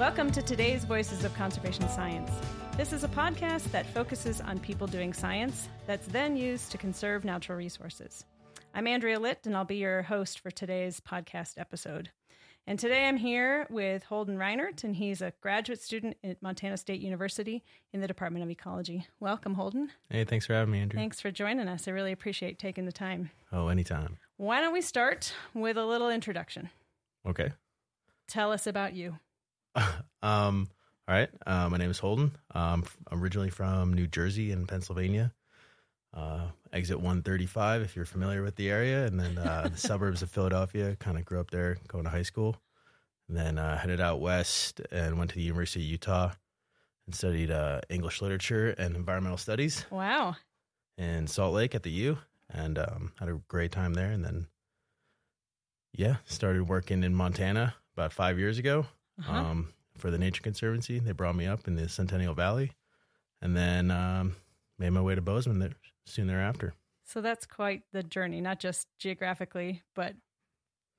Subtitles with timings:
[0.00, 2.30] Welcome to today's Voices of Conservation Science.
[2.74, 7.22] This is a podcast that focuses on people doing science that's then used to conserve
[7.22, 8.24] natural resources.
[8.72, 12.08] I'm Andrea Litt, and I'll be your host for today's podcast episode.
[12.66, 17.02] And today I'm here with Holden Reinert, and he's a graduate student at Montana State
[17.02, 17.62] University
[17.92, 19.06] in the Department of Ecology.
[19.20, 19.90] Welcome, Holden.
[20.08, 20.98] Hey, thanks for having me, Andrea.
[20.98, 21.86] Thanks for joining us.
[21.86, 23.28] I really appreciate taking the time.
[23.52, 24.16] Oh, anytime.
[24.38, 26.70] Why don't we start with a little introduction?
[27.26, 27.52] Okay.
[28.28, 29.18] Tell us about you.
[30.22, 30.68] um,
[31.08, 31.28] all right.
[31.46, 32.32] Uh, my name is Holden.
[32.54, 35.32] Um, I'm originally from New Jersey and Pennsylvania.
[36.12, 40.30] Uh, exit 135, if you're familiar with the area, and then uh, the suburbs of
[40.30, 40.96] Philadelphia.
[40.96, 42.56] Kind of grew up there, going to high school,
[43.28, 46.32] and then uh, headed out west and went to the University of Utah
[47.06, 50.36] and studied uh, English literature and environmental studies Wow.
[50.98, 52.18] in Salt Lake at the U,
[52.48, 54.10] and um, had a great time there.
[54.10, 54.46] And then,
[55.92, 58.86] yeah, started working in Montana about five years ago
[59.20, 59.32] Uh-huh.
[59.32, 60.98] um, for the Nature Conservancy.
[60.98, 62.72] They brought me up in the Centennial Valley,
[63.42, 64.36] and then um,
[64.78, 65.72] made my way to Bozeman there,
[66.06, 66.74] soon thereafter.
[67.04, 70.14] So that's quite the journey, not just geographically, but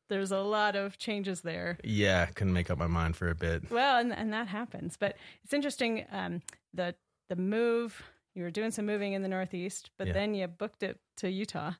[0.10, 1.78] there's a lot of changes there.
[1.84, 3.72] Yeah, couldn't make up my mind for a bit.
[3.72, 4.98] Well, and, and that happens.
[5.00, 6.42] But it's interesting um,
[6.74, 6.96] the
[7.30, 8.04] the move.
[8.36, 10.14] You were doing some moving in the Northeast, but Yeah.
[10.14, 11.74] then you booked it to Utah.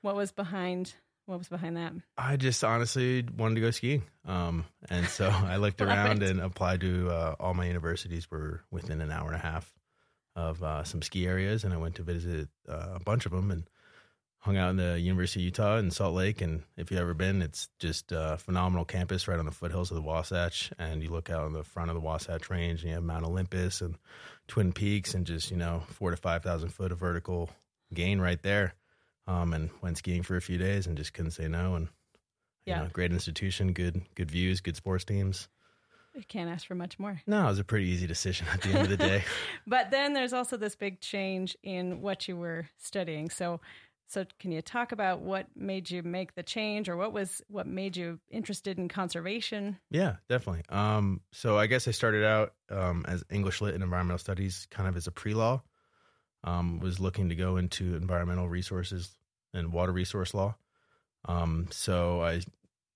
[0.00, 0.94] What was behind?
[1.26, 1.92] What was behind that?
[2.16, 6.80] I just honestly wanted to go skiing, um, and so I looked around and applied
[6.80, 8.30] to uh, all my universities.
[8.30, 9.72] Were within an hour and a half
[10.34, 13.50] of uh, some ski areas, and I went to visit uh, a bunch of them
[13.50, 13.64] and
[14.42, 16.40] hung out in the University of Utah in Salt Lake.
[16.40, 19.94] And if you've ever been, it's just a phenomenal campus right on the foothills of
[19.94, 20.72] the Wasatch.
[20.80, 23.24] And you look out on the front of the Wasatch Range, and you have Mount
[23.24, 23.96] Olympus and
[24.48, 27.50] Twin Peaks, and just you know four to five thousand foot of vertical
[27.94, 28.74] gain right there.
[29.26, 31.76] Um, and went skiing for a few days and just couldn't say no.
[31.76, 31.86] And
[32.66, 32.82] you Yeah.
[32.82, 35.48] know, great institution, good good views, good sports teams.
[36.14, 37.22] You can't ask for much more.
[37.26, 39.24] No, it was a pretty easy decision at the end of the day.
[39.66, 43.30] But then there's also this big change in what you were studying.
[43.30, 43.60] So,
[44.08, 47.66] so can you talk about what made you make the change, or what was what
[47.66, 49.78] made you interested in conservation?
[49.90, 50.64] Yeah, definitely.
[50.68, 54.88] Um, so I guess I started out um, as English Lit and Environmental Studies, kind
[54.88, 55.62] of as a pre-law.
[56.44, 59.16] Um, was looking to go into environmental resources
[59.54, 60.56] and water resource law.
[61.26, 62.40] Um, so I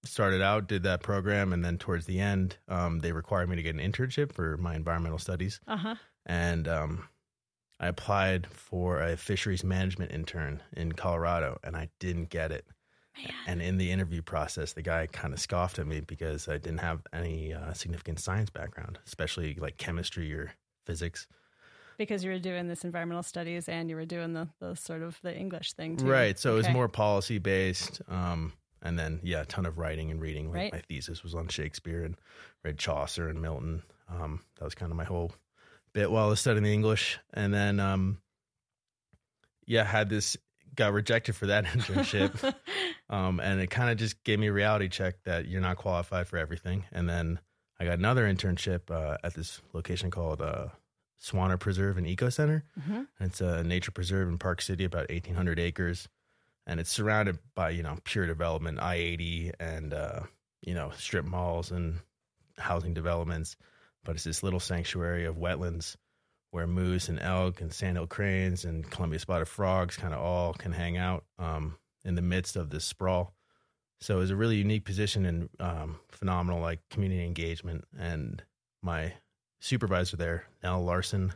[0.04, 3.62] started out, did that program, and then towards the end, um, they required me to
[3.62, 5.60] get an internship for my environmental studies.
[5.66, 5.94] Uh huh.
[6.24, 7.08] and um,
[7.78, 12.66] I applied for a fisheries management intern in Colorado, and I didn't get it.
[13.46, 16.80] And in the interview process, the guy kind of scoffed at me because I didn't
[16.80, 20.52] have any uh, significant science background, especially like chemistry or
[20.84, 21.26] physics.
[21.96, 25.18] Because you were doing this environmental studies and you were doing the, the sort of
[25.22, 26.06] the English thing too.
[26.06, 26.38] Right.
[26.38, 28.02] So it was more policy based.
[28.08, 28.52] Um,
[28.82, 30.46] and then, yeah, a ton of writing and reading.
[30.46, 30.72] Like Right.
[30.72, 32.16] My thesis was on Shakespeare and
[32.64, 33.82] read Chaucer and Milton.
[34.08, 35.32] Um, that was kind of my whole
[35.92, 37.18] bit while I was studying the English.
[37.34, 38.18] And then, um,
[39.66, 40.36] yeah, had this,
[40.74, 42.54] got rejected for that internship.
[43.10, 46.28] um, and it kind of just gave me a reality check that you're not qualified
[46.28, 46.84] for everything.
[46.92, 47.40] And then
[47.80, 50.66] I got another internship uh, at this location called uh,
[51.18, 52.64] Swaner Preserve and Eco Center.
[52.78, 53.06] Mhm.
[53.20, 56.08] It's a nature preserve in Park City, about 1,800 acres.
[56.66, 60.22] And it's surrounded by, you know, pure development, I 80 and, uh,
[60.62, 62.00] you know, strip malls and
[62.58, 63.56] housing developments.
[64.04, 65.96] But it's this little sanctuary of wetlands
[66.50, 70.72] where moose and elk and sandhill cranes and Columbia spotted frogs kind of all can
[70.72, 73.34] hang out um, in the midst of this sprawl.
[74.00, 77.84] So it was a really unique position and um, phenomenal like community engagement.
[77.98, 78.42] And
[78.82, 79.14] my
[79.66, 81.32] supervisor there, Nell Larson,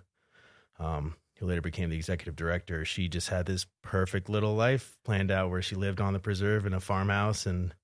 [0.79, 5.31] um, who later became the executive director, she just had this perfect little life planned
[5.31, 7.75] out where she lived on the preserve in a farmhouse and,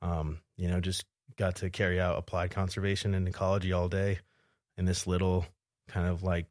[0.00, 1.04] um, you know, just
[1.36, 4.18] got to carry out applied conservation and ecology all day
[4.76, 5.46] in this little
[5.88, 6.46] kind of like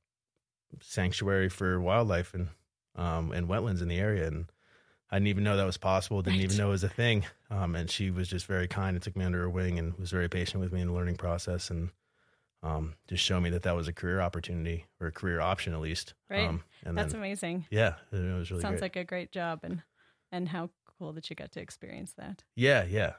[0.81, 2.47] sanctuary for wildlife and
[2.95, 4.27] um, and wetlands in the area.
[4.27, 4.45] And
[5.09, 6.21] I didn't even know that was possible.
[6.21, 6.45] Didn't Right.
[6.45, 7.25] even know it was a thing.
[7.49, 10.11] Um, and she was just very kind and took me under her wing and was
[10.11, 11.89] very patient with me in the learning process and
[12.63, 15.79] um, just showed me that that was a career opportunity or a career option at
[15.81, 16.13] least.
[16.29, 16.47] Right.
[16.47, 17.65] Um, and That's then, amazing.
[17.71, 18.81] yeah, it was really Sounds great.
[18.81, 19.81] like a great job and
[20.31, 22.43] and how cool that you got to experience that.
[22.55, 23.13] yeah, yeah,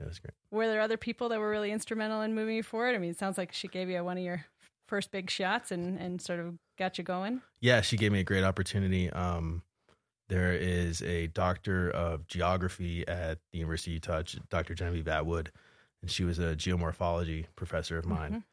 [0.00, 0.32] it was great.
[0.50, 2.94] Were there other people that were really instrumental in moving you forward?
[2.94, 4.44] I mean, it sounds like she gave you one of your
[4.86, 7.40] first big shots and and sort of got you going.
[7.60, 9.10] Yeah, she gave me a great opportunity.
[9.10, 9.62] Um,
[10.28, 14.74] there is a doctor of geography at the University of Utah, Dr.
[14.74, 15.52] Genevieve Atwood,
[16.00, 18.44] and she was a geomorphology professor of mine.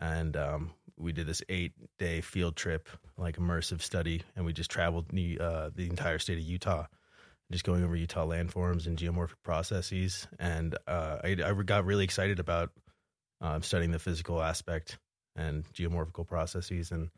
[0.00, 4.70] And um, we did this eight day field trip, like immersive study, and we just
[4.70, 6.86] traveled the uh, the entire state of Utah,
[7.52, 10.26] just going over Utah landforms and geomorphic processes.
[10.38, 12.70] And uh, I, I got really excited about
[13.40, 14.98] um, studying the physical aspect
[15.36, 16.90] and geomorphical processes.
[16.90, 17.10] And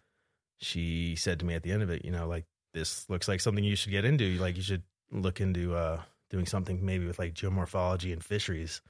[0.59, 3.41] she said to me at the end of it, you know, like this looks like
[3.41, 4.37] something you should get into.
[4.39, 6.01] Like you should look into uh,
[6.31, 8.81] doing something maybe with like geomorphology and fisheries.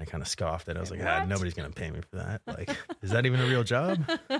[0.00, 0.78] I kind of scoffed at it.
[0.78, 2.42] I was like, ah, nobody's going to pay me for that.
[2.46, 4.02] Like, is that even a real job?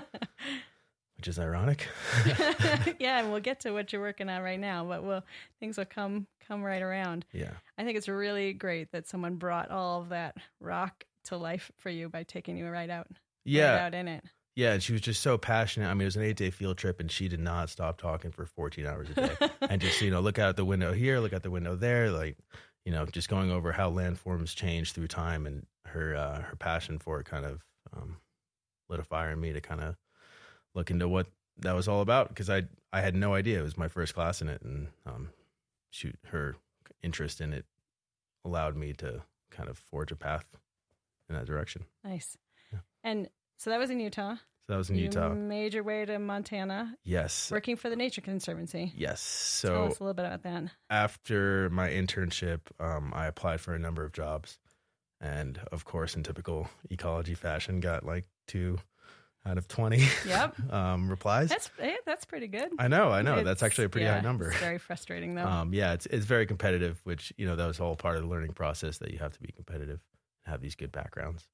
[1.17, 1.87] Which is ironic.
[2.99, 5.23] yeah, and we'll get to what you're working on right now, but we'll
[5.59, 7.25] things will come come right around.
[7.31, 7.51] Yeah.
[7.77, 11.91] I think it's really great that someone brought all of that rock to life for
[11.91, 13.85] you by taking you right out, right Yeah.
[13.85, 14.23] out in it.
[14.55, 14.73] Yeah.
[14.73, 15.87] And she was just so passionate.
[15.89, 18.31] I mean, it was an eight day field trip and she did not stop talking
[18.31, 19.49] for 14 hours a day.
[19.61, 22.09] and just, you know, look out the window here, look out the window there.
[22.09, 22.35] Like,
[22.85, 26.97] you know, just going over how landforms change through time and her, uh, her passion
[26.99, 27.63] for it kind of,
[27.95, 28.17] um,
[28.89, 29.95] lit a fire in me to kind of
[30.73, 32.33] look into what that was all about.
[32.35, 34.61] Cause I, I had no idea it was my first class in it.
[34.61, 35.29] And, um,
[35.89, 36.55] shoot, her
[37.03, 37.65] interest in it
[38.43, 40.45] allowed me to kind of forge a path
[41.29, 41.85] in that direction.
[42.03, 42.37] Nice.
[42.71, 42.79] Yeah.
[43.03, 44.35] And so that was in Utah.
[44.71, 45.33] That was in Utah.
[45.33, 47.51] made your way to Montana, Yes.
[47.51, 48.93] working for the Nature Conservancy.
[48.95, 49.59] Yes.
[49.61, 50.71] Tell So us a little bit about that.
[50.89, 54.59] after my internship, um, I applied for a number of jobs,
[55.19, 58.77] and of course, in typical ecology fashion, got like two
[59.45, 60.71] out of twenty Yep.
[60.71, 61.49] um, replies.
[61.49, 61.69] That's
[62.05, 62.71] that's pretty good.
[62.79, 63.33] I know, I know.
[63.33, 64.51] It's- That's actually a pretty yeah, high number.
[64.51, 65.45] It's very frustrating though.
[65.45, 68.29] Um, yeah, it's it's very competitive, which you know that was all part of the
[68.29, 69.99] learning process that you have to be competitive,
[70.45, 71.45] have these good backgrounds,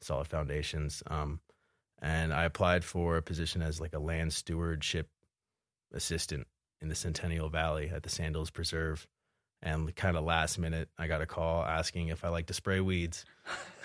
[0.00, 1.02] solid foundations.
[1.08, 1.40] Um,
[2.02, 5.08] and I applied for a position as like a land stewardship
[5.94, 6.46] assistant
[6.82, 9.06] in the Centennial Valley at the Sandhills Preserve.
[9.64, 12.80] And kind of last minute, I got a call asking if I like to spray
[12.80, 13.24] weeds.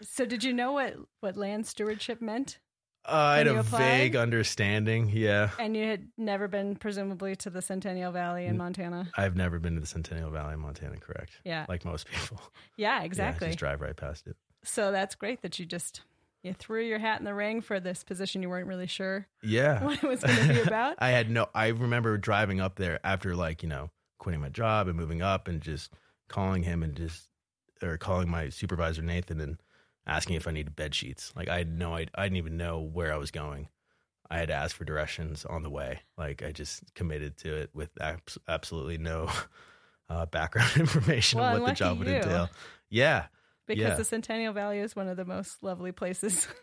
[0.00, 2.58] So did you know what what land stewardship meant?
[3.06, 3.78] Uh, I had a applied?
[3.78, 5.10] vague understanding.
[5.12, 9.08] Yeah, And you had never been presumably to the Centennial Valley in Montana.
[9.16, 10.96] I've never been to the Centennial Valley in Montana.
[10.96, 11.66] Correct, Yeah.
[11.68, 12.40] like most people.
[12.76, 13.48] Yeah, Yeah, exactly.
[13.48, 14.36] just drive right past it.
[14.64, 16.00] so that's great that you just
[16.46, 19.84] you threw your hat in the ring for this position you weren't really sure Yeah,
[19.84, 20.96] what it was going to be about.
[21.00, 21.48] I had no.
[21.54, 25.48] I remember driving up there after like you know quitting my job and moving up
[25.48, 25.92] and just
[26.28, 27.28] calling him and just
[27.82, 29.58] or calling my supervisor Nathan and
[30.06, 31.32] asking if I needed bed sheets.
[31.36, 31.94] Like I had no.
[31.94, 33.68] I, I didn't even know where I was going.
[34.30, 36.00] I had asked for directions on the way.
[36.16, 39.30] Like I just committed to it with abs- absolutely no
[40.08, 42.14] uh, background information Well, on what the job would you.
[42.14, 42.48] entail.
[42.88, 43.26] Yeah.
[43.66, 43.94] Because Yeah.
[43.94, 46.46] the Centennial Valley is one of the most lovely places.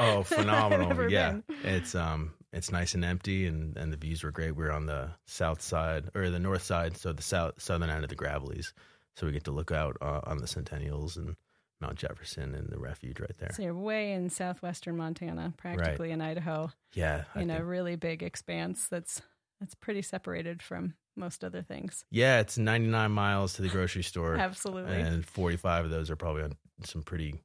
[0.00, 1.10] Oh, phenomenal!
[1.10, 1.44] yeah, been.
[1.64, 4.54] it's um, it's nice and empty, and and the views were great.
[4.54, 8.08] We're on the south side or the north side, so the south southern end of
[8.08, 8.72] the Gravellys,
[9.16, 11.34] so we get to look out uh, on the Centennials and
[11.80, 13.50] Mount Jefferson and the refuge right there.
[13.54, 18.86] So you're way in southwestern Montana, practically in Idaho, Yeah, in a really big expanse
[18.86, 19.20] that's
[19.58, 22.04] that's pretty separated from most other things.
[22.10, 24.94] yeah, it's 99 miles to the grocery store, Absolutely.
[25.00, 27.40] and 45 of those are probably on some pretty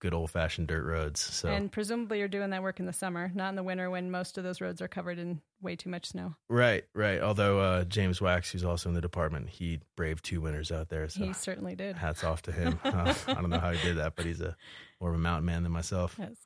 [0.00, 1.18] good old fashioned dirt roads.
[1.20, 4.10] So And presumably you're doing that work in the summer, not in the winter when
[4.10, 6.34] most of those roads are covered in way too much snow.
[6.50, 7.22] right, right.
[7.22, 11.08] Although uh, James Wax, who's also in the department, he braved two winters out there.
[11.08, 11.96] So He certainly did.
[11.96, 12.78] hats off to him.
[12.84, 14.54] Uh, I don't know how he did that, but he's a
[15.00, 16.16] more of a mountain man than myself.
[16.18, 16.36] Yes.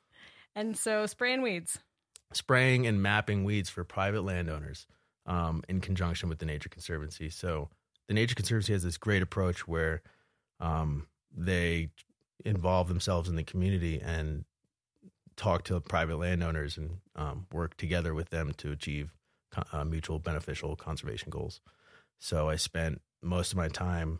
[0.55, 1.79] And so spraying weeds.
[2.31, 4.85] Spraying and mapping weeds for private landowners
[5.29, 7.29] um, in conjunction with the Nature Conservancy.
[7.29, 7.69] So
[8.07, 10.01] the Nature Conservancy has this great approach where
[10.59, 11.89] um, they
[12.43, 14.43] involve themselves in the community and
[15.37, 19.13] talk to private landowners and um, work together with them to achieve
[19.71, 21.61] uh, mutual beneficial conservation goals.
[22.17, 24.19] So I spent most of my time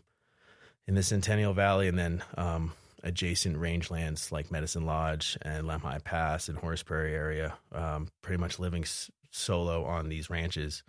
[0.86, 6.48] in the Centennial Valley and then um, adjacent rangelands like Medicine Lodge and Lemhi Pass
[6.48, 10.82] and Horse Prairie area, um, pretty much living s- solo on these ranches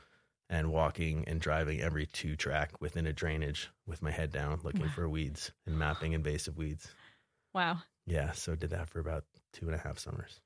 [0.51, 4.89] and walking and driving every two track within a drainage with my head down, looking
[4.89, 6.93] for weeds and mapping invasive weeds.
[7.55, 7.77] Wow.
[8.05, 10.41] Yeah, so did that for about two and a half summers.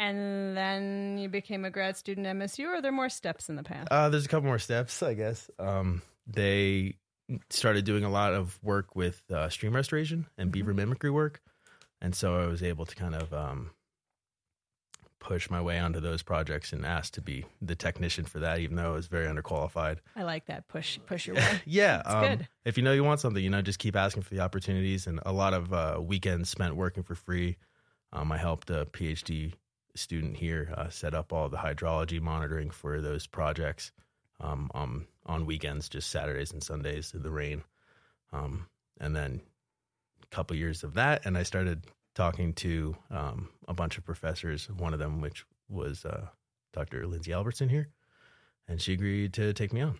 [0.00, 3.54] And then you became a grad student at MSU, or are there more steps in
[3.54, 3.86] the path?
[3.88, 5.48] Uh, there's a couple more steps, I guess.
[5.60, 6.96] Um, they
[7.50, 11.40] started doing a lot of work with uh, stream restoration and beaver mimicry work,
[12.00, 13.70] and so I was able to kind of um,
[15.24, 18.76] push my way onto those projects and asked to be the technician for that, even
[18.76, 19.96] though I was very underqualified.
[20.14, 21.62] I like that push push your way.
[21.64, 22.48] yeah, um, good.
[22.66, 25.06] if you know you want something, you know, just keep asking for the opportunities.
[25.06, 27.56] And a lot of uh, weekends spent working for free.
[28.12, 29.54] Um, I helped a PhD
[29.96, 33.92] student here uh, set up all the hydrology monitoring for those projects
[34.40, 37.62] um, um, on weekends, just Saturdays and Sundays in the rain.
[38.32, 38.66] Um,
[39.00, 39.40] and then
[40.22, 44.68] a couple years of that, and I started talking to um, a bunch of professors.
[44.70, 46.28] One of them, which was uh,
[46.72, 47.06] Dr.
[47.06, 47.88] Lindsey Albertson here,
[48.68, 49.98] and she agreed to take me on.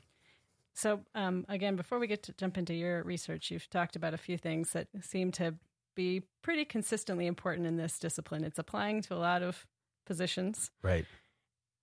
[0.75, 4.18] So, um, again, before we get to jump into your research, you've talked about a
[4.18, 5.54] few things that seem to
[5.94, 8.42] be pretty consistently important in this discipline.
[8.42, 9.66] It's applying to a lot of
[10.04, 11.04] positions Right.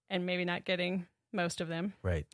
[0.10, 1.94] and maybe not getting most of them.
[2.04, 2.26] Right.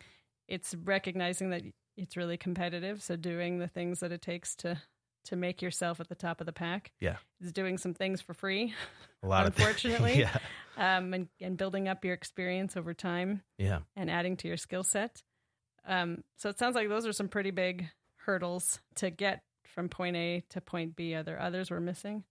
[0.48, 1.62] It's recognizing that
[1.96, 4.82] it's really competitive, so doing the things that it takes to
[5.28, 6.92] to make yourself at the top of the pack.
[7.00, 7.16] Yeah.
[7.42, 8.74] Is doing some things for free,
[9.24, 10.24] A lot Unfortunately.
[10.24, 10.30] of
[10.78, 10.98] yeah.
[10.98, 13.80] um, and, and building up your experience over time Yeah.
[13.96, 15.22] and adding to your skill set.
[15.88, 17.88] Um, so it sounds like those are some pretty big
[18.26, 19.42] hurdles to get
[19.74, 21.14] from point A to point B.
[21.16, 22.24] Are there others we're missing?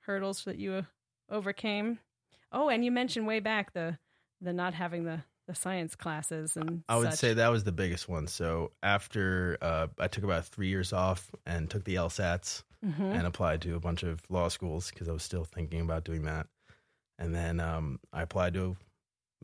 [0.00, 0.86] Hurdles that you
[1.30, 1.98] overcame?
[2.52, 3.98] Oh, and you mentioned way back the
[4.40, 7.18] the not having the the science classes and I would such.
[7.18, 8.26] say that was the biggest one.
[8.26, 13.14] So after uh, I took about three years off and took the LSATs Mhm.
[13.14, 16.24] and applied to a bunch of law schools because I was still thinking about doing
[16.24, 16.46] that.
[17.18, 18.76] And then um, I applied to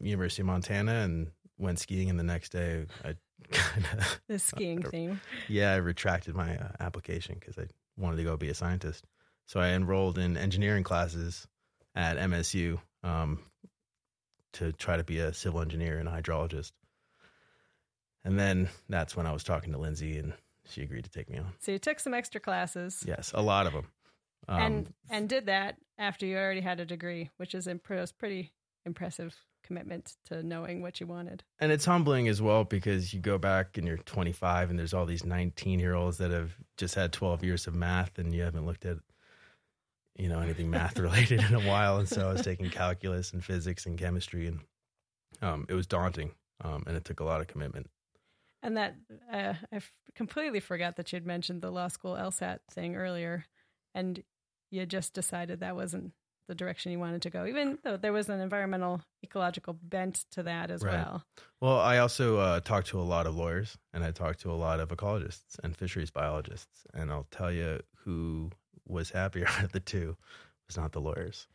[0.00, 2.10] University of Montana and went skiing.
[2.10, 3.16] And the next day, I
[3.50, 5.20] kind of the skiing thing.
[5.48, 7.66] yeah, I retracted my uh, application because I
[7.96, 9.06] wanted to go be a scientist.
[9.48, 11.46] So I enrolled in engineering classes
[11.94, 13.38] at MSU um,
[14.54, 16.72] to try to be a civil engineer and a hydrologist.
[18.24, 20.34] And then that's when I was talking to Lindsey, and
[20.68, 21.52] she agreed to take me on.
[21.58, 23.86] So you took some extra classes Yes, a lot of them.
[24.48, 27.84] Um, and and did that after you already had a degree, which is imp-
[28.18, 28.52] pretty
[28.86, 31.44] impressive commitment to knowing what you wanted.
[31.60, 35.04] and it's humbling as well because you go back and you're 25 and there's all
[35.04, 38.64] these 19 year olds that have just had 12 years of math and you haven't
[38.64, 38.96] looked at
[40.16, 43.44] you know anything math related in a while and so i was taking calculus and
[43.44, 44.60] physics and chemistry and
[45.42, 47.88] um, it was daunting um, and it took a lot of commitment
[48.62, 48.96] And that
[49.32, 53.46] uh, I f- completely forgot that you'd mentioned the law school LSAT thing earlier,
[53.94, 54.22] and
[54.70, 56.12] you just decided that wasn't
[56.46, 60.42] the direction you wanted to go, even though there was an environmental ecological bent to
[60.42, 60.92] that as Right.
[60.92, 61.24] well.
[61.60, 64.58] well i also uh, talked to a lot of lawyers and i talked to a
[64.66, 68.50] lot of ecologists and fisheries biologists and i'll tell you who
[68.86, 70.16] was happier out of the two
[70.66, 71.46] was not the lawyers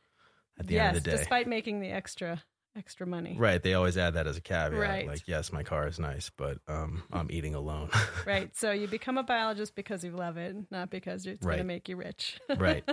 [0.60, 2.42] at the yes, end of the day despite making the extra
[2.78, 3.36] extra money.
[3.38, 3.62] Right.
[3.62, 4.80] They always add that as a caveat.
[4.80, 5.08] Right.
[5.08, 7.90] Like, yes, my car is nice, but um, I'm eating alone.
[8.26, 8.52] Right.
[8.56, 11.90] So you become a biologist because you love it, not because it's going to make
[11.90, 12.40] you rich.
[12.58, 12.84] Right.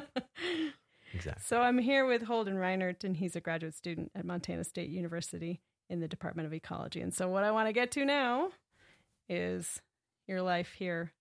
[1.15, 1.43] exactly.
[1.45, 5.61] So I'm here with Holden Reinert, and he's a graduate student at Montana State University
[5.89, 7.01] in the Department of Ecology.
[7.01, 8.51] And so what I want to get to now
[9.29, 9.81] is
[10.27, 11.13] your life here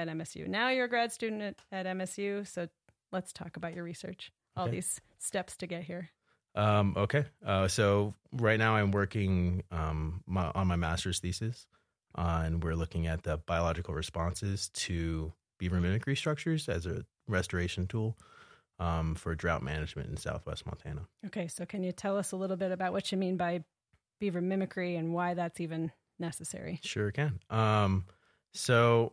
[0.00, 0.46] at MSU.
[0.48, 2.68] Now you're a grad student at, at MSU, so
[3.12, 4.32] let's talk about your research.
[4.56, 4.76] All Okay.
[4.76, 6.10] these steps to get here.
[6.54, 7.24] Um, okay.
[7.44, 11.66] Uh, so right now I'm working um, my, on my master's thesis,
[12.16, 17.86] uh, and we're looking at the biological responses to beaver mimicry structures as a restoration
[17.86, 18.16] tool
[18.80, 21.02] um, for drought management in southwest Montana.
[21.26, 23.62] Okay, so can you tell us a little bit about what you mean by
[24.20, 26.80] beaver mimicry and why that's even necessary?
[26.82, 27.38] Sure can.
[27.50, 28.06] Um,
[28.52, 29.12] so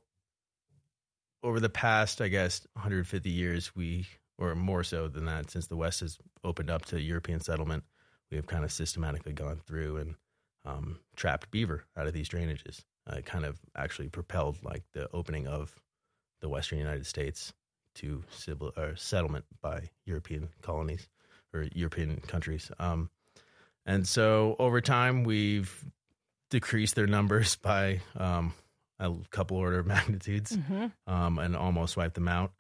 [1.44, 5.78] over the past, I guess, 150 years, we, or more so than that, since the
[5.78, 7.84] West has opened up to European settlement,
[8.32, 10.16] we have kind of systematically gone through and
[10.66, 12.82] um, trapped beaver out of these drainages.
[13.10, 15.80] Uh, it kind of actually propelled like the opening of
[16.42, 17.54] the Western United States
[17.96, 21.08] to civil or settlement by European colonies
[21.54, 22.72] or European countries.
[22.80, 23.10] Um,
[23.86, 25.86] and so over time, we've
[26.50, 28.54] decreased their numbers by um,
[29.00, 30.88] a couple order of magnitudes Mm-hmm.
[31.12, 32.52] um, and almost wiped them out.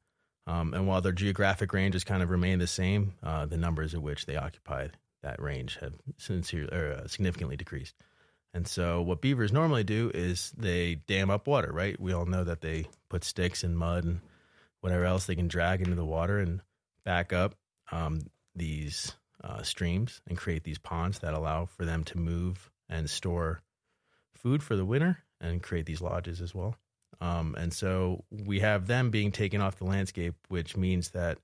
[0.45, 4.01] Um, and while their geographic ranges kind of remain the same, uh, the numbers at
[4.01, 4.87] which they occupy
[5.23, 7.95] that range have sincere, or, uh, significantly decreased.
[8.53, 11.99] And so, what beavers normally do is they dam up water, right?
[11.99, 14.21] We all know that they put sticks and mud and
[14.79, 16.61] whatever else they can drag into the water and
[17.03, 17.55] back up
[17.91, 18.21] um,
[18.55, 19.13] these
[19.43, 23.61] uh, streams and create these ponds that allow for them to move and store
[24.33, 26.75] food for the winter and create these lodges as well.
[27.19, 31.39] Um, and so we have them being taken off the landscape, which means that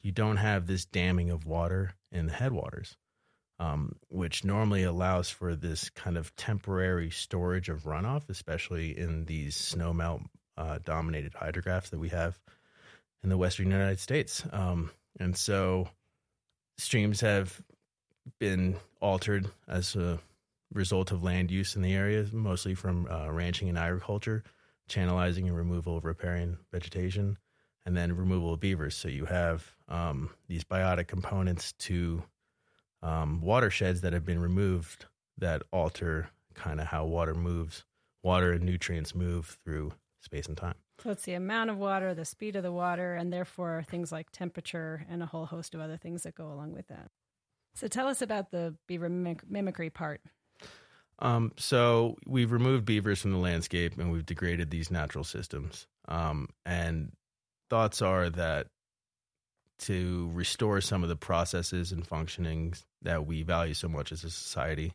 [0.00, 2.96] you don't have this damming of water in the headwaters,
[3.58, 9.56] um, which normally allows for this kind of temporary storage of runoff, especially in these
[9.56, 10.22] snowmelt
[10.56, 12.38] uh, dominated hydrographs that we have
[13.22, 14.44] in the western United States.
[14.52, 15.88] Um, and so
[16.78, 17.60] streams have
[18.38, 20.20] been altered as a
[20.76, 24.44] result of land use in the area, mostly from uh, ranching and agriculture,
[24.88, 27.38] channelizing and removal of riparian vegetation,
[27.84, 28.94] and then removal of beavers.
[28.96, 32.22] So you have um, these biotic components to
[33.02, 35.06] um, watersheds that have been removed
[35.38, 37.84] that alter kind of how water moves,
[38.22, 40.74] water and nutrients move through space and time.
[41.02, 44.30] So it's the amount of water, the speed of the water, and therefore things like
[44.30, 47.10] temperature and a whole host of other things that go along with that.
[47.74, 50.22] So tell us about the beaver mimic- mimicry part.
[51.18, 55.86] Um, so we've removed beavers from the landscape and we've degraded these natural systems.
[56.08, 57.12] Um, and
[57.70, 58.68] thoughts are that
[59.78, 64.30] to restore some of the processes and functionings that we value so much as a
[64.30, 64.92] society,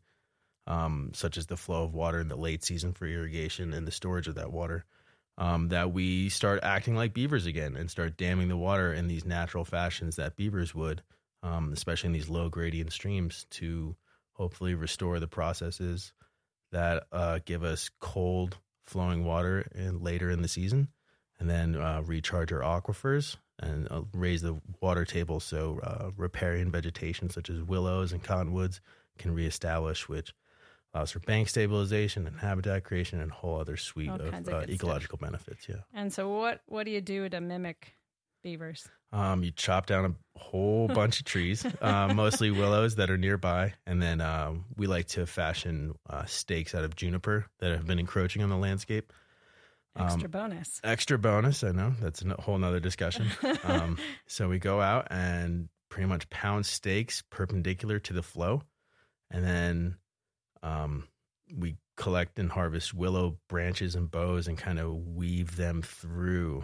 [0.67, 3.91] um, such as the flow of water in the late season for irrigation and the
[3.91, 4.85] storage of that water.
[5.37, 9.25] Um, that we start acting like beavers again and start damming the water in these
[9.25, 11.01] natural fashions that beavers would,
[11.41, 13.95] um, especially in these low gradient streams, to
[14.33, 16.13] hopefully restore the processes
[16.71, 20.88] that uh, give us cold flowing water in, later in the season,
[21.39, 26.71] and then uh, recharge our aquifers and uh, raise the water table so uh, riparian
[26.71, 28.81] vegetation such as willows and cottonwoods
[29.17, 30.33] can reestablish, which
[30.93, 34.50] allows for bank stabilization and habitat creation and a whole other suite All of of
[34.50, 35.67] uh, ecological benefits.
[35.69, 35.77] Yeah.
[35.93, 37.95] And so, what what do you do to mimic
[38.41, 38.88] beavers?
[39.12, 43.74] Um, you chop down a whole bunch of trees, uh, mostly willows that are nearby,
[43.86, 48.00] and then um, we like to fashion uh, stakes out of juniper that have been
[48.00, 49.12] encroaching on the landscape.
[49.98, 50.79] Extra bonus.
[50.83, 53.27] Extra bonus, I know that's a whole nother discussion.
[53.63, 58.62] um, so we go out and pretty much pound stakes perpendicular to the flow,
[59.29, 59.98] and then
[60.63, 61.07] um,
[61.53, 66.63] we collect and harvest willow branches and boughs and kind of weave them through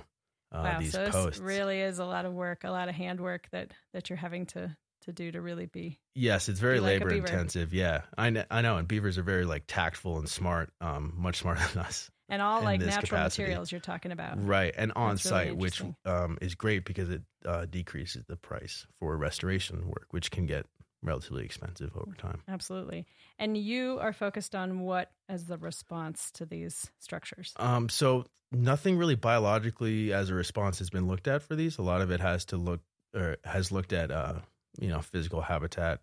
[0.51, 1.39] uh, wow, these so this posts.
[1.39, 4.75] really is a lot of work, a lot of handwork that that you're having to
[5.01, 5.99] to do to really be.
[6.15, 7.73] Yes, it's very Be like labor intensive.
[7.73, 11.37] Yeah, I know, I know, and beavers are very like tactful and smart, um, much
[11.37, 12.09] smarter than us.
[12.29, 13.43] And all like natural capacity.
[13.43, 14.45] materials you're talking about.
[14.45, 18.35] Right, and on That's really site, which um, is great because it uh, decreases the
[18.35, 20.65] price for restoration work, which can get
[21.07, 22.41] relatively expensive over time.
[22.47, 23.05] Absolutely.
[23.39, 27.53] And you are focused on what as the response to these structures?
[27.57, 31.77] Um, so nothing really biologically as a response has been looked at for these.
[31.77, 32.81] A lot of it has to look
[33.15, 34.35] or has looked at uh,
[34.79, 36.01] you know physical habitat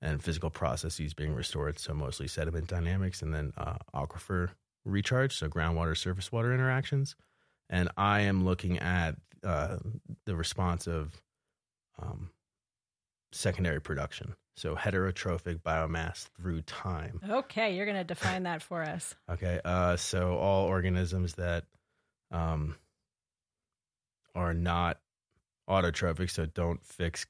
[0.00, 1.78] and physical processes being restored.
[1.78, 4.50] So mostly sediment dynamics and then uh, aquifer
[4.84, 7.16] recharge, so groundwater surface water interactions.
[7.68, 9.78] And I am looking at uh,
[10.24, 11.20] the response of
[12.00, 12.30] um,
[13.32, 17.20] secondary production, so heterotrophic biomass through time.
[17.28, 19.14] Okay, you're going to define that for us.
[19.30, 19.60] Okay.
[19.64, 21.64] Uh, so all organisms that
[22.30, 22.74] um,
[24.34, 24.98] are not
[25.68, 27.26] autotrophic, so don't fix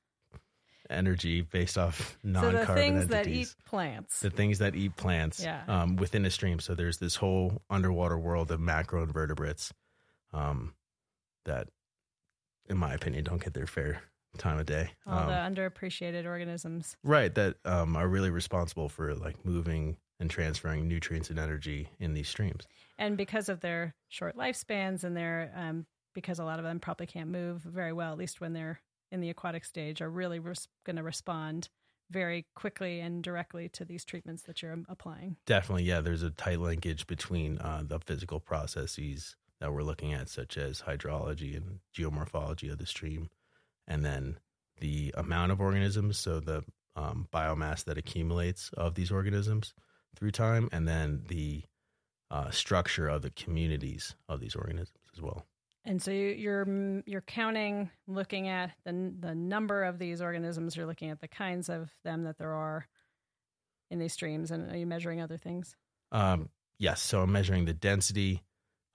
[0.90, 3.11] energy based off non-carbon the things entities.
[3.11, 3.26] that
[3.61, 4.20] eat plants.
[4.20, 5.62] the things that eat plants Yeah.
[5.68, 6.61] um, within a stream.
[6.61, 9.70] So there's this whole underwater world of macroinvertebrates
[10.32, 10.72] um,
[11.44, 11.68] that,
[12.70, 14.02] in my opinion, don't get their fair
[14.38, 14.90] time of day.
[15.07, 16.96] all Um, the underappreciated organisms.
[17.03, 22.14] Right, that um, are really responsible for like moving and transferring nutrients and energy in
[22.14, 22.66] these streams.
[22.98, 27.07] And because of their short lifespans and their, um, because a lot of them probably
[27.07, 28.81] can't move very well, at least when they're
[29.12, 31.68] in the aquatic stage, are really res- going to respond
[32.11, 35.37] very quickly and directly to these treatments that you're um, applying.
[35.46, 36.01] Definitely, yeah.
[36.01, 40.83] There's a tight linkage between uh, the physical processes that we're looking at, such as
[40.83, 43.29] hydrology and geomorphology of the stream,
[43.88, 44.38] and then
[44.81, 46.62] the amount of organisms, so the
[46.94, 49.74] um, biomass that accumulates of these organisms
[50.16, 51.64] through time, and then the
[52.31, 55.44] uh, structure of the communities of these organisms as well.
[55.85, 60.77] And so you- you're mm, you're counting, looking at the the number of these organisms.
[60.77, 62.87] You're looking at the kinds of them that there are
[63.90, 65.74] in these streams, and are you measuring other things?
[66.12, 68.42] Um, yes, so I'm measuring the density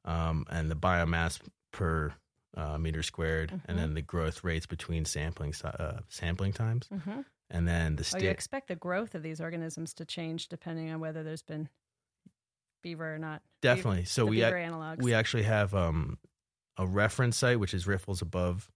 [0.06, 1.40] um, and the biomass
[1.72, 2.14] per
[2.56, 3.62] uh, meter squared, Mhm.
[3.66, 7.22] and then the growth rates between sampling uh, sampling times, Mm-hmm.
[7.50, 11.00] and then the Oh, you expect the growth of these organisms to change depending on
[11.00, 11.70] whether there's been
[12.82, 13.42] beaver or not.
[13.62, 14.06] definitely.
[14.06, 15.02] So we beaver ac- analogs.
[15.02, 16.18] we actually have um,
[16.78, 18.70] a reference site which is riffles above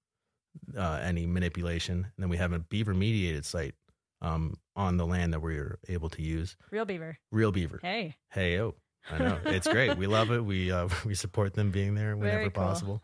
[0.76, 3.76] uh, any manipulation, and then we have a beaver mediated site
[4.22, 6.56] um, on the land that we're able to use.
[6.72, 7.18] real beaver.
[7.32, 7.80] Real beaver.
[7.82, 8.76] Hey, Hey, oh,
[9.12, 9.98] I know it's great.
[9.98, 10.44] We love it.
[10.44, 12.64] We uh, we support them being there whenever cool.
[12.64, 13.04] possible.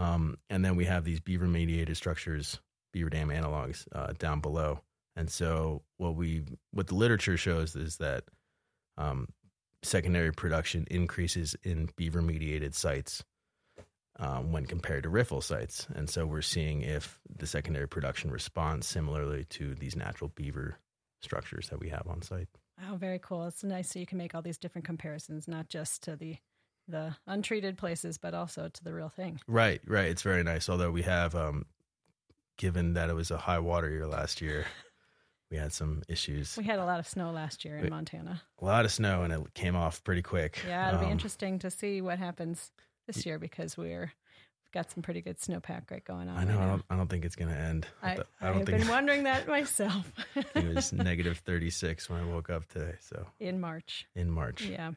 [0.00, 2.58] Um, and then we have these beaver mediated structures,
[2.92, 4.80] beaver dam analogs uh, down below.
[5.14, 8.24] And so what we what the literature shows is that
[8.96, 9.28] um,
[9.82, 13.22] secondary production increases in beaver mediated sites
[14.18, 15.86] um, when compared to riffle sites.
[15.94, 20.78] And so we're seeing if the secondary production responds similarly to these natural beaver
[21.20, 22.48] structures that we have on site.
[22.90, 23.46] oh, very cool.
[23.46, 26.36] It's nice so you can make all these different comparisons, not just to the
[26.88, 29.40] the untreated places, but also to the real thing.
[29.46, 30.08] Right, right.
[30.08, 30.68] It's very nice.
[30.68, 31.66] Although we have, um,
[32.56, 34.66] given that it was a high water year last year,
[35.50, 36.56] we had some issues.
[36.56, 37.90] We had a lot of snow last year in Wait.
[37.90, 38.42] Montana.
[38.60, 40.62] A lot of snow, and it came off pretty quick.
[40.66, 42.72] Yeah, it'll be Um, interesting to see what happens
[43.06, 44.12] this year because we're
[44.64, 46.36] we've got some pretty good snowpack right going on.
[46.38, 46.56] I know.
[46.58, 47.86] right I don't, I don't think it's going to end.
[48.02, 50.12] I, I, don't have think been wondering that myself
[50.54, 52.94] it was negative 36 when I woke up today.
[53.00, 54.06] So in March.
[54.14, 54.62] in March.
[54.62, 54.92] Yeah.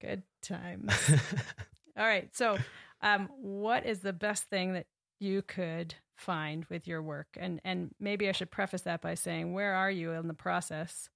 [0.00, 0.92] Good times.
[1.96, 2.28] All right.
[2.36, 2.58] So,
[3.00, 4.86] um, what is the best thing that
[5.20, 7.28] you could find with your work?
[7.38, 11.08] And and maybe I should preface that by saying where are you in the process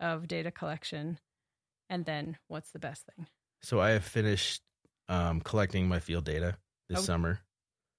[0.00, 1.18] of data collection?
[1.88, 3.26] And then what's the best thing?
[3.62, 4.62] So I have finished
[5.08, 6.56] um, collecting my field data
[6.88, 7.02] this Oh.
[7.02, 7.40] summer.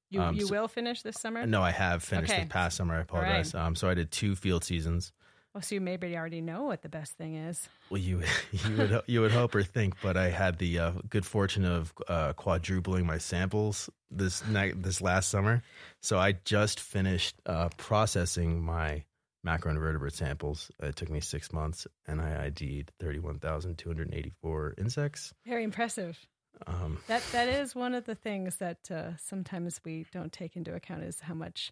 [0.10, 1.46] You Um, you so- will finish this summer?
[1.46, 2.44] No, I have finished Okay.
[2.44, 2.96] this past summer.
[2.96, 3.56] I apologize.
[3.56, 5.12] Um, so I did two field seasons.
[5.58, 7.68] Oh, so you maybe already know what the best thing is.
[7.90, 11.26] Well, you you would you would hope or think, but I had the uh, good
[11.26, 15.64] fortune of uh, quadrupling my samples this night this last summer.
[16.00, 19.04] So I just finished uh, processing my
[19.46, 20.70] macroinvertebrate samples.
[20.80, 24.76] It took me six months, and I ID'd thirty one thousand two hundred eighty four
[24.78, 25.34] insects.
[25.44, 26.20] Very impressive.
[26.68, 30.76] Um, That that is one of the things that uh, sometimes we don't take into
[30.76, 31.72] account is how much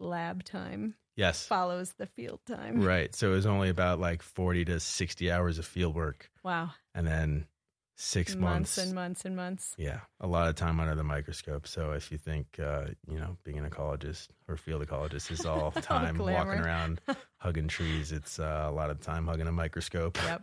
[0.00, 2.80] lab time yes, follows the field time.
[2.80, 3.14] right.
[3.14, 6.70] So it was only about like forty to sixty hours of field work, Wow.
[6.94, 7.46] and then
[8.00, 9.74] six months, months and months and months.
[9.76, 11.66] Yeah, a lot of time under the microscope.
[11.66, 15.72] So if you think, uh, you know, being an ecologist or field ecologist is all
[15.72, 16.46] time glamour.
[16.46, 17.00] walking around
[17.38, 20.16] hugging trees, it's uh, a lot of time hugging a microscope.
[20.24, 20.42] Yep.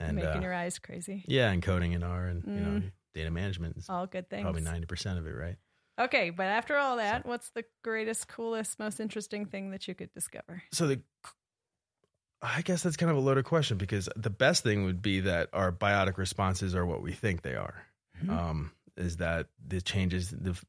[0.00, 1.24] And making uh, your eyes crazy.
[1.28, 2.92] yeah, and coding in R and you know Mm.
[3.14, 4.42] data management is All good things.
[4.44, 5.56] probably ninety percent of it, right?
[5.98, 10.12] Okay, but after all that, what's the greatest, coolest, most interesting thing that you could
[10.12, 10.62] discover?
[10.72, 11.00] So the,
[12.40, 15.50] I guess that's kind of a loaded question because the best thing would be that
[15.52, 17.84] our biotic responses are what we think they are.
[18.22, 18.30] Mhm.
[18.30, 20.60] um, is that the changes the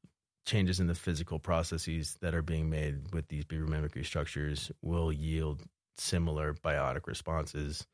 [0.45, 5.11] changes in the physical processes that are being made with these beaver mimicry structures will
[5.11, 5.63] yield
[5.97, 7.85] similar biotic responses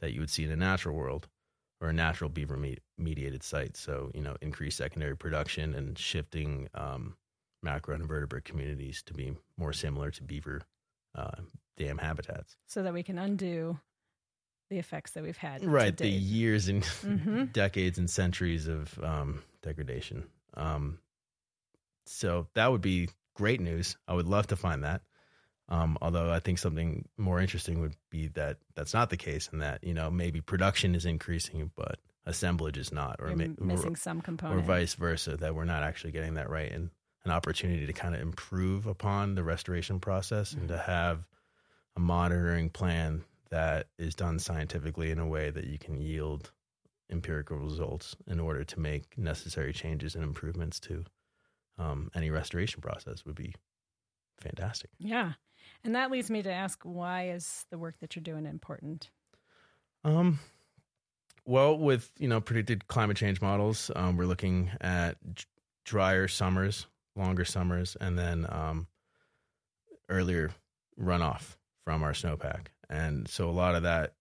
[0.00, 1.28] that you would see in a natural world
[1.84, 3.76] or a natural beaver me- mediated site.
[3.76, 7.16] So you know, increased secondary production and shifting um,
[7.64, 10.62] macroinvertebrate communities to be more similar to beaver
[11.14, 11.42] uh,
[11.76, 12.56] dam habitats.
[12.66, 13.78] So that we can undo
[14.70, 15.62] the effects that we've had.
[15.64, 17.52] right the years and Mhm.
[17.62, 20.98] decades and centuries of um, degradation um,
[22.06, 25.02] so that would be great news i would love to find that
[25.68, 29.62] um, although i think something more interesting would be that that's not the case and
[29.62, 33.96] that you know maybe production is increasing but assemblage is not or, ma- or- missing
[33.96, 34.60] some component.
[34.60, 36.90] or vice versa that we're not actually getting that right and
[37.24, 41.26] an opportunity to kind of improve upon the restoration process and to have
[41.96, 46.50] a monitoring plan that is done scientifically in a way that you can yield
[47.10, 51.04] empirical results in order to make necessary changes and improvements to
[51.78, 53.54] um, any restoration process would be
[54.40, 54.90] fantastic.
[54.98, 55.32] Yeah.
[55.84, 59.10] And that leads me to ask why is the work that you're doing important?
[60.02, 60.38] Um,
[61.46, 65.18] well, with you know predicted climate change models, um, we're looking at
[65.84, 68.86] drier summers, longer summers, and then um,
[70.08, 70.50] earlier
[70.98, 72.66] runoff from our snowpack.
[72.88, 74.14] And so a lot of that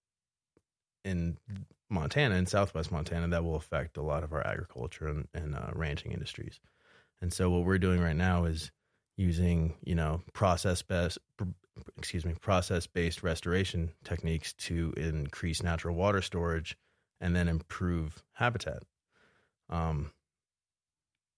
[1.06, 1.38] in
[1.90, 5.72] Montana, in Southwest Montana, that will affect a lot of our agriculture and, and uh,
[5.74, 6.60] ranching industries.
[7.22, 8.72] And so what we're doing right now is
[9.16, 11.18] using you know process best
[11.98, 16.78] excuse me process based restoration techniques to increase natural water storage
[17.20, 18.84] and then improve habitat.
[19.70, 20.12] Um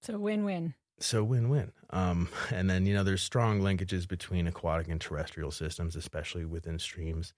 [0.01, 0.73] So win win.
[0.99, 1.71] so win-win.
[1.89, 6.79] Um and then you know there's strong linkages between aquatic and terrestrial systems especially within
[6.79, 7.33] streams.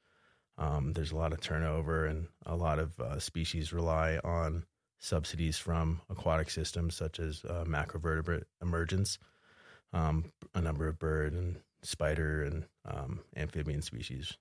[0.58, 4.65] Um there's a lot of turnover and a lot of uh, species rely on
[5.00, 9.19] subsidies from aquatic systems such as uh, macrovertebrate emergence
[9.93, 14.38] um a number of bird and spider and um, amphibian species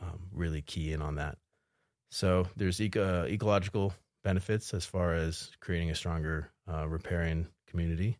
[0.00, 1.38] um, really key in on that.
[2.10, 8.18] So there's eco- ecological benefits as far as creating a stronger uh, riparian community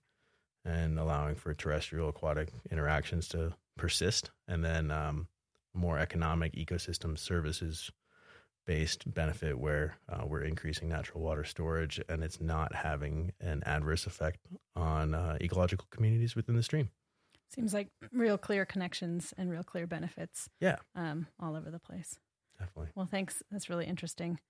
[0.64, 4.30] and allowing for terrestrial aquatic interactions to persist.
[4.48, 5.28] And then um,
[5.74, 7.90] more economic ecosystem services
[8.66, 14.06] based benefit where uh, we're increasing natural water storage and it's not having an adverse
[14.06, 14.40] effect
[14.74, 16.90] on uh, ecological communities within the stream
[17.48, 20.48] Seems like real clear connections and real clear benefits.
[20.60, 20.76] Yeah.
[20.94, 22.18] Um, all over the place.
[22.58, 23.42] definitely Well, thanks.
[23.50, 24.40] That's really interesting.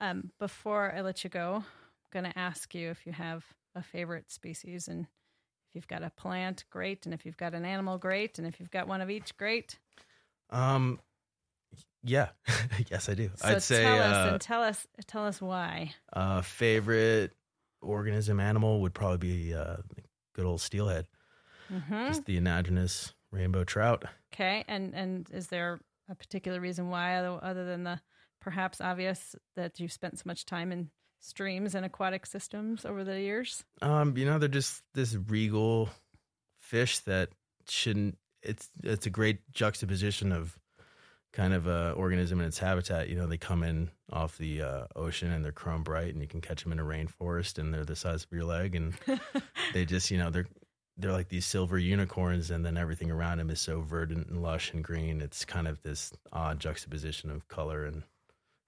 [0.00, 1.64] Um, before I let you go, I'm
[2.12, 6.10] going to ask you if you have a favorite species and if you've got a
[6.10, 7.04] plant, great.
[7.04, 8.38] And if you've got an animal, great.
[8.38, 9.78] And if you've got one of each, great.
[10.50, 11.00] um
[12.02, 12.28] yeah
[12.90, 15.94] yes i do So i'd say tell us uh, and tell us tell us why.
[16.12, 17.32] uh favorite
[17.82, 19.76] organism animal would probably be uh
[20.34, 21.06] good old steelhead
[21.68, 24.64] hmm just the anadromous rainbow trout Okay.
[24.68, 28.00] And and is there a particular reason why, other, other than the
[28.40, 33.18] perhaps obvious that you've spent so much time in streams and aquatic systems over the
[33.18, 33.64] years?
[33.80, 35.88] Um, you know, they're just this regal
[36.60, 37.30] fish that
[37.68, 38.18] shouldn't.
[38.42, 40.58] It's it's a great juxtaposition of
[41.36, 43.10] kind of a organism in its habitat.
[43.10, 46.26] You know, they come in off the uh, ocean and they're chrome bright, and you
[46.26, 48.94] can catch them in a rainforest, and they're the size of your leg, and
[49.74, 50.46] they just you know they're
[50.96, 54.72] they're like these silver unicorns, and then everything around them is so verdant and lush
[54.72, 55.20] and green.
[55.20, 58.02] It's kind of this odd juxtaposition of color and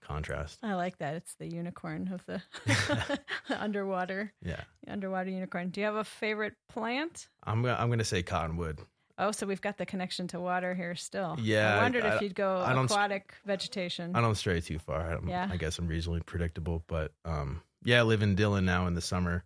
[0.03, 0.59] contrast.
[0.61, 1.15] I like that.
[1.15, 5.69] It's the unicorn of the underwater Yeah, underwater unicorn.
[5.69, 7.29] Do you have a favorite plant?
[7.43, 8.79] I'm gonna, I'm gonna say cottonwood.
[9.19, 11.35] Oh, so we've got the connection to water here still.
[11.41, 14.15] Yeah, I wondered I- if you'd go I aquatic vegetation.
[14.15, 15.11] I don't stray too far.
[15.17, 15.47] I'm, Yeah.
[15.51, 19.01] I guess I'm reasonably predictable, but um, yeah, I live in Dillon now in the
[19.01, 19.43] summer,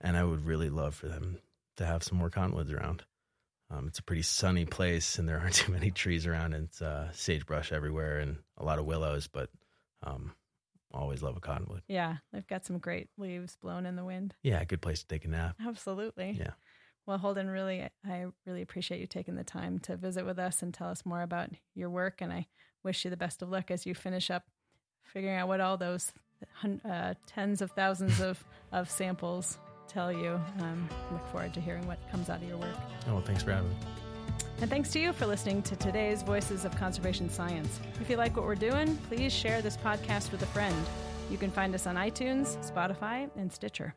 [0.00, 1.38] and I would really love for them
[1.76, 3.02] to have some more cottonwoods around.
[3.70, 6.54] Um, it's a pretty sunny place, and there aren't too many trees around.
[6.54, 9.26] And it's uh, sagebrush everywhere, and a lot of willows.
[9.28, 9.50] But
[10.04, 10.32] um,
[10.92, 11.82] always love a cottonwood.
[11.88, 14.34] yeah, they've got some great leaves blown in the wind.
[14.42, 15.56] Yeah, good place to take a nap.
[15.64, 16.36] Absolutely.
[16.38, 16.50] Yeah.
[17.10, 20.72] Well, Holden, really, I really appreciate you taking the time to visit with us and
[20.72, 22.20] tell us more about your work.
[22.20, 22.46] And I
[22.84, 24.44] wish you the best of luck as you finish up
[25.02, 26.12] figuring out what all those
[26.88, 30.40] uh, tens of thousands of, of samples tell you.
[30.60, 32.76] Um, look forward to hearing what comes out of your work.
[33.08, 33.76] Oh, well, thanks for having me.
[34.60, 37.80] And thanks to you for listening to today's Voices of Conservation Science.
[38.00, 40.76] If you like what we're doing, please share this podcast with a friend.
[41.28, 43.96] You can find us on iTunes, Spotify, and Stitcher.